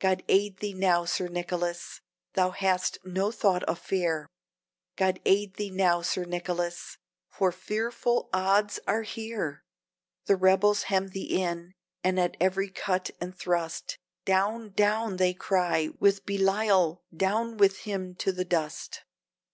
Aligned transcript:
God 0.00 0.22
aid 0.28 0.58
thee 0.58 0.74
now, 0.74 1.06
Sir 1.06 1.28
Nicholas! 1.28 2.02
thou 2.34 2.50
hast 2.50 2.98
no 3.06 3.30
thought 3.32 3.62
of 3.62 3.78
fear; 3.78 4.28
God 4.96 5.18
aid 5.24 5.54
thee 5.54 5.70
now, 5.70 6.02
Sir 6.02 6.24
Nicholas! 6.26 6.98
for 7.30 7.50
fearful 7.50 8.28
odds 8.34 8.78
are 8.86 9.00
here! 9.00 9.64
The 10.26 10.36
rebels 10.36 10.82
hem 10.82 11.08
thee 11.08 11.40
in, 11.40 11.72
and 12.04 12.20
at 12.20 12.36
every 12.38 12.68
cut 12.68 13.12
and 13.18 13.34
thrust, 13.34 13.96
"Down, 14.26 14.72
down," 14.76 15.16
they 15.16 15.32
cry, 15.32 15.88
"with 15.98 16.26
Belial! 16.26 17.02
down 17.16 17.56
with 17.56 17.78
him 17.78 18.14
to 18.16 18.30
the 18.30 18.44
dust." 18.44 19.04